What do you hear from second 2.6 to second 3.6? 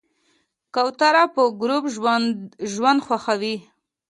ژوند خوښوي.